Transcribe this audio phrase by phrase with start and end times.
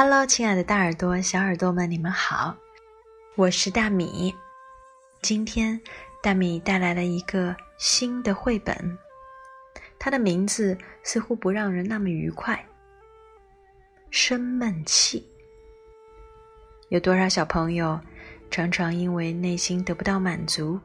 [0.00, 2.56] Hello，亲爱的大耳朵、小耳朵们，你们好，
[3.34, 4.32] 我是大米。
[5.22, 5.80] 今天
[6.22, 8.96] 大米带来了一个新的绘本，
[9.98, 12.64] 它的名字似乎不让人那么愉快。
[14.08, 15.26] 生闷气。
[16.90, 18.00] 有多少小朋友
[18.52, 20.78] 常常因为内心得不到满足，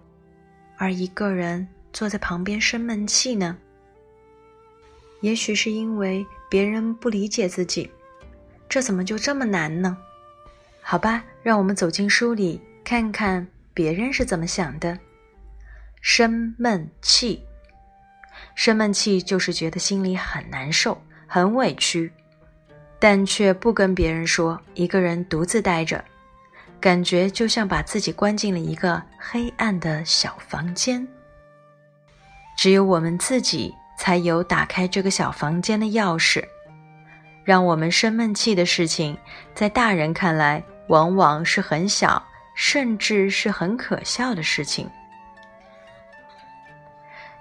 [0.76, 3.56] 而一个人坐在旁边生闷气呢？
[5.22, 7.88] 也许是因为别人不理解自己。
[8.74, 9.96] 这怎么就这么难呢？
[10.82, 14.98] 好吧，让我们走进书里，看看别人是怎么想的。
[16.02, 17.46] 生闷气，
[18.56, 22.12] 生闷气就是觉得心里很难受、很委屈，
[22.98, 26.04] 但却不跟别人说，一个人独自待着，
[26.82, 31.08] 感觉就像把自己关进了一个黑暗的小房间。
[32.58, 36.44] 只有我们自己才有打开这个小房间的钥匙。
[37.44, 39.18] 让我们生闷气的事情，
[39.54, 42.24] 在大人看来，往往是很小，
[42.56, 44.90] 甚至是很可笑的事情。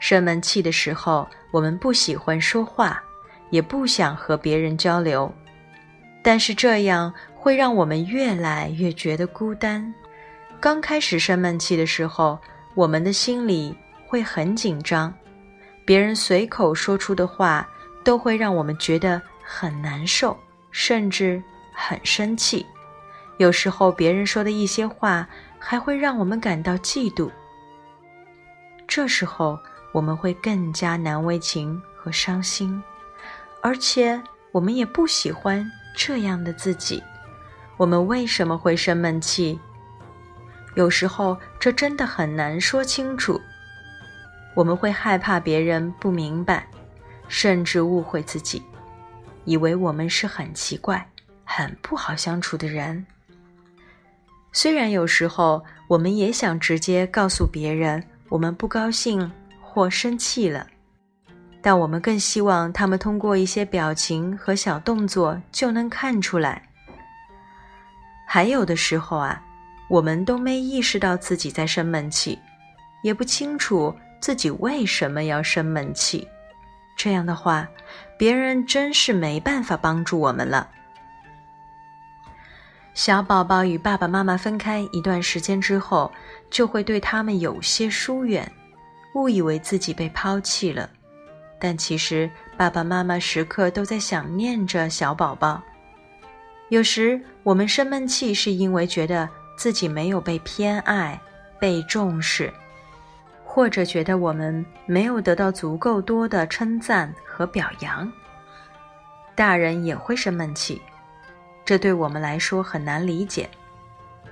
[0.01, 3.01] 生闷气的时候，我们不喜欢说话，
[3.51, 5.33] 也不想和别人交流，
[6.21, 9.95] 但是这样会让我们越来越觉得孤单。
[10.61, 12.37] 刚开始生闷气的时候，
[12.75, 13.77] 我们的心里
[14.09, 15.15] 会很紧张，
[15.85, 17.69] 别人随口说出的话，
[18.03, 19.23] 都会让我们觉得。
[19.55, 20.35] 很难受，
[20.71, 21.43] 甚至
[21.75, 22.65] 很生气。
[23.37, 27.31] 有时候别人说的一些话还会让我们感到嫉妒。
[28.89, 29.59] 这时候
[29.93, 32.83] 我们会更加难为情和伤心，
[33.61, 34.19] 而且
[34.53, 37.03] 我们也不喜欢这样的自己。
[37.77, 39.61] 我们为什么会生闷气？
[40.77, 43.39] 有时候这真的很难说清楚。
[44.55, 46.67] 我们会害怕别人不明白，
[47.29, 48.63] 甚至误会自己。
[49.45, 51.07] 以为我们是很奇怪、
[51.45, 53.05] 很不好相处的人。
[54.53, 60.67] 虽然有时候我们也想直接告诉别人我们不高兴或生气了，
[61.63, 66.63] 但我们更希望他们通过一些表情和小动作就能看出来。
[68.29, 69.43] 还有的时候啊，
[69.89, 72.39] 我们都没意识到自己在生闷气，
[73.03, 76.27] 也不清楚自己为什么要生闷气。
[76.97, 77.69] 这样的话，
[78.19, 80.69] 别人真是没办法帮助我们了。
[82.95, 86.13] 小宝宝与爸爸妈妈分开一段时间之后，
[86.51, 88.51] 就会对他们有些疏远，
[89.15, 90.89] 误以为自己被抛弃了。
[91.59, 95.63] 但其实爸爸妈妈时刻都在想念着小宝宝。
[96.69, 101.21] 有时我们生闷气，是因为觉得自己没有被偏爱、
[101.59, 102.53] 被重视。
[103.55, 108.11] 或者觉得我们没有得到足够多的称赞和表扬，
[109.35, 110.81] 大人也会生闷气，
[111.63, 113.47] 这对我们来说很难理解。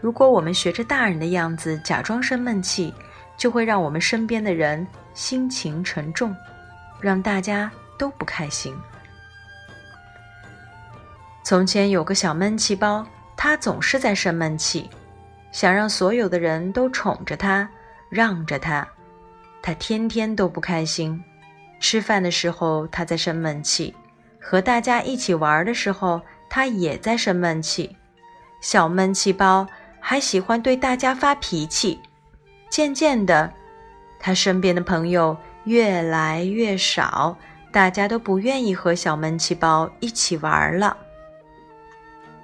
[0.00, 2.94] 如果我们学着大人的样子假装生闷气，
[3.36, 6.34] 就会让我们身边的人心情沉重，
[6.98, 8.74] 让大家都不开心。
[11.44, 13.06] 从前有个小闷气包，
[13.36, 14.88] 他总是在生闷气，
[15.52, 17.68] 想让所有的人都宠着他，
[18.08, 18.88] 让着他。
[19.62, 21.22] 他天天都不开心，
[21.78, 23.94] 吃饭的时候他在生闷气，
[24.40, 27.96] 和大家一起玩的时候他也在生闷气。
[28.60, 29.66] 小闷气包
[30.00, 31.98] 还喜欢对大家发脾气。
[32.68, 33.52] 渐渐的，
[34.18, 37.36] 他身边的朋友越来越少，
[37.72, 40.96] 大家都不愿意和小闷气包一起玩了。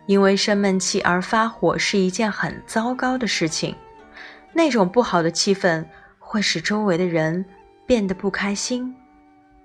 [0.06, 3.75] 因为生闷气而发火是一件很糟糕的事情，
[4.53, 5.84] 那种不好的气氛。
[6.36, 7.42] 会使周围的人
[7.86, 8.94] 变得不开心。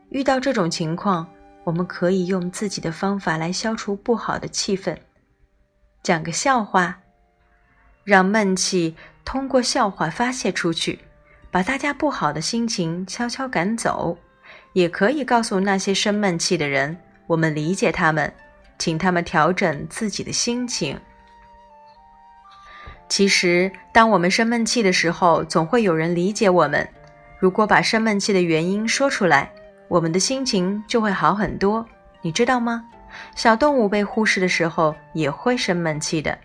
[0.08, 1.28] 遇到这种情况，
[1.66, 4.96] 我们可以用自己的方法来消除不好的气氛。
[6.02, 7.02] 讲个笑话，
[8.06, 8.96] 让闷气
[9.26, 11.00] 通过笑话发泄出去，
[11.52, 14.18] 把大家不好的心情悄悄赶走。
[14.72, 16.98] 也可以告诉那些生闷气的人，
[17.28, 18.34] 我们理解他们，
[18.80, 20.98] 请他们调整自己的心情。
[23.12, 26.88] 其实，当我们生闷气的时候，总会有人理解我们。
[27.40, 29.52] 如果把生闷气的原因说出来，
[29.90, 31.86] 我们的心情就会好很多。
[32.22, 32.86] 你知道吗？
[33.36, 36.38] 小动物被忽视的时候也会生闷气的，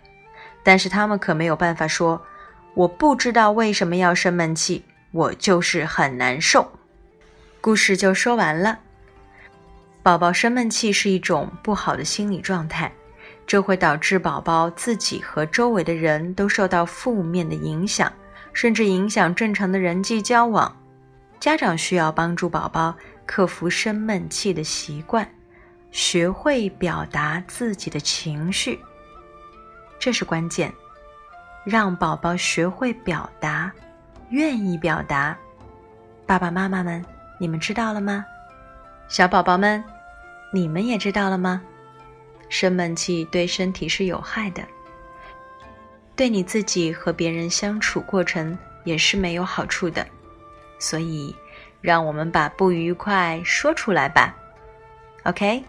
[0.61, 2.21] 但是它们可没有办法说
[2.75, 4.83] ：“我不知道为什么要生闷气，
[5.13, 6.69] 我就是很难受。”
[7.61, 8.77] 故事就说完了。
[10.03, 12.91] 宝宝生闷气是一种不好的心理状态。
[13.47, 18.11] 这会导致宝宝自己和周围的人都受到负面的影响，
[18.51, 20.75] 甚至影响正常的人际交往。
[21.39, 22.93] 家长需要帮助宝宝
[23.25, 25.25] 克服生闷气的习惯，
[25.91, 28.77] 学会表达自己的情绪，
[29.97, 30.71] 这是关键。
[31.63, 33.71] 让宝宝学会表达，
[34.29, 35.37] 愿意表达。
[36.25, 37.03] 爸爸妈妈们，
[37.39, 38.25] 你们知道了吗？
[39.07, 39.81] 小宝宝们，
[40.51, 41.61] 你们也知道了吗？
[42.49, 44.63] 生闷气对身体是有害的，
[46.15, 50.05] 对你自己和别人相处过程也是没有好处的。
[50.79, 51.35] 所以，
[51.81, 54.35] 让我们把不愉快说出来吧。
[55.23, 55.63] OK，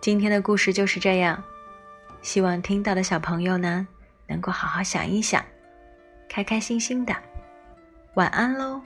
[0.00, 1.42] 今天的故事就是这样。
[2.20, 3.86] 希望听到的小朋友呢，
[4.26, 5.44] 能够好好想一想，
[6.28, 7.14] 开开心心的。
[8.14, 8.80] 晚安喽。